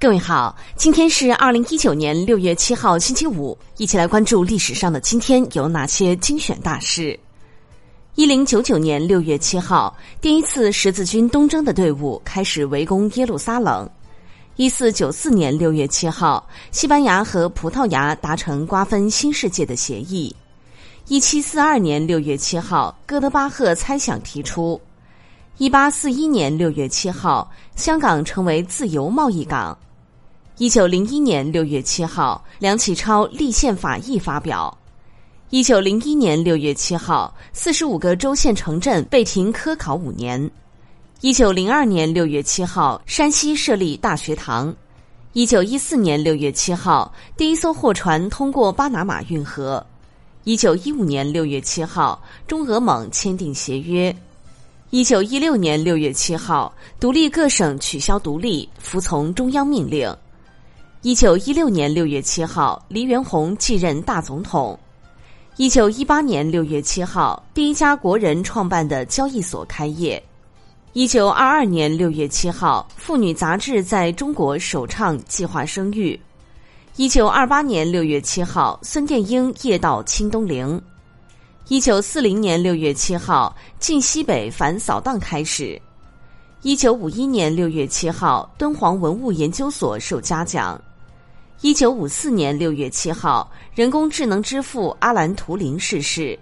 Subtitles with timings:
[0.00, 7.18] 各位好，今天是二零一九年六月七号，星期五，一起来关注历史上的今天有哪些精选大事。
[8.14, 13.90] 一零九九年六月七号，第一次十字军东征的队伍开始围攻耶路撒冷。
[14.54, 20.32] 一四九四年六月七号，西班牙和葡萄牙达成瓜分新世界的协议。
[21.08, 24.80] 一七四二年六月七号，哥德巴赫猜想提出。
[25.56, 29.76] 一八四一年六月七号，香港成为自由贸易港。
[30.58, 34.76] 一九零一年六月七号，梁启超立宪法议发表。
[35.50, 40.50] 一九零一年六月七号，四十五个州县城镇被停科考五年。
[41.20, 44.74] 一九零二年六月七号，山西设立大学堂。
[45.32, 49.86] 一九一四年六月七号，第一艘货船通过巴拿马运河。
[50.42, 54.12] 一九一五年六月七号，中俄蒙签订协约。
[54.90, 60.12] 一九一六年六月七号，独立各省取消独立，服从中央命令。
[61.08, 64.78] 一九一六年六月七号，黎元洪继任大总统。
[65.56, 70.22] 一九一八年六月七号，第一家国人创办的交易所开业。
[70.92, 76.20] 一九二二年六月七号，妇女杂志在中国首倡计划生育。
[76.96, 80.78] 一九二八年六月七号，孙殿英夜到清东陵。
[81.68, 85.80] 一九四零年六月七号，晋西北反扫荡开始。
[86.60, 90.78] 一九五一年六月七号，敦煌文物研究所受嘉奖。
[91.60, 96.38] 一九五四年六月七号，人工智能之父阿兰·图灵逝世。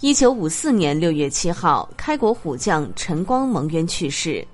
[0.00, 4.44] 一九五四年六月七号，开国虎将陈光蒙冤去世。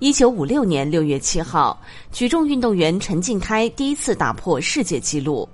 [0.00, 5.48] 一九五六年六月七号，举重运动员陈静开第一次打破世界纪录。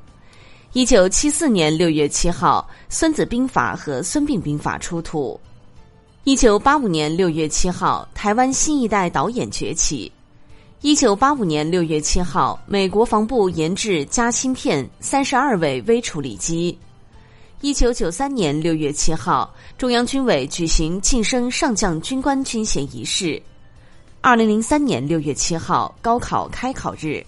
[0.73, 5.39] 一九七四年六月七号，《孙子兵法》和《孙膑兵法》出土。
[6.25, 10.11] 一九八五年六月七号，台湾新一代导演崛起。
[10.85, 16.77] 一九八五年六月七号，美国防部研制加芯片三十二位微处理机。
[17.61, 23.41] 一九九三年六月七号，中央军委举行晋升上将军官军衔仪式。
[24.21, 27.25] 二零零三年六月七号，高考开考日。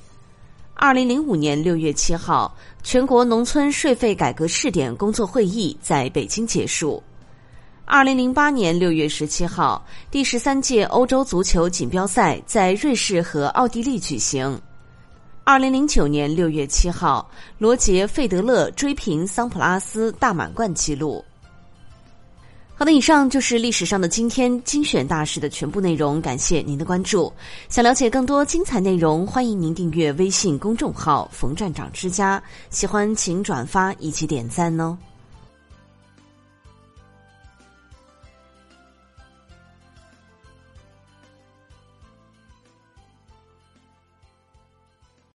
[0.74, 2.52] 二零零五年六月七号，
[2.82, 7.00] 全国农村税费改革试点工作会议在北京结束。
[7.86, 14.58] 二零零八年六月十七号，第十三届欧洲足球锦标赛在瑞士和奥地利举行。
[15.44, 17.28] 二零零九年六月七号，
[17.58, 21.22] 罗杰·费德勒追平桑普拉斯大满贯纪录。
[22.74, 27.30] 好的，以上就是历史上的今天精选大事的全部内容，感谢您的关注。
[27.68, 32.42] 想了解更多精彩内容，欢迎您订阅微信公众号“冯站长之家”。
[32.70, 34.96] 喜欢请转发以及点赞哦。